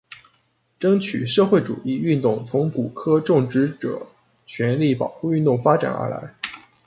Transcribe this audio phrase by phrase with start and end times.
[0.79, 4.07] 争取社会主义运动从古柯种植者
[4.47, 6.33] 权利保护运动发展而来。